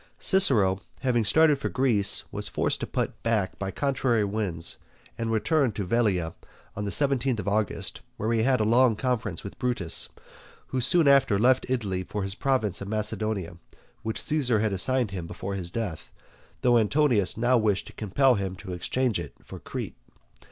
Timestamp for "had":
8.41-8.59, 14.59-14.73